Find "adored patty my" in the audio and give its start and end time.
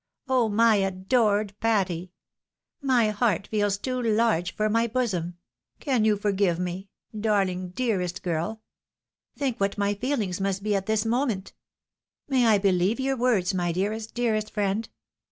0.77-3.11